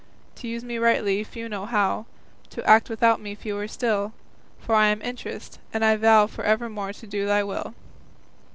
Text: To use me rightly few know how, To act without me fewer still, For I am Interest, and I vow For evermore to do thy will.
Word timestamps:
To 0.37 0.47
use 0.47 0.63
me 0.63 0.79
rightly 0.79 1.23
few 1.23 1.47
know 1.47 1.67
how, 1.67 2.07
To 2.49 2.67
act 2.67 2.89
without 2.89 3.21
me 3.21 3.35
fewer 3.35 3.67
still, 3.67 4.13
For 4.59 4.73
I 4.73 4.87
am 4.87 4.99
Interest, 5.03 5.59
and 5.71 5.85
I 5.85 5.95
vow 5.95 6.25
For 6.25 6.43
evermore 6.43 6.91
to 6.93 7.05
do 7.05 7.27
thy 7.27 7.43
will. 7.43 7.75